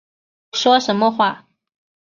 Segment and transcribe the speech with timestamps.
[0.53, 1.47] 说什么话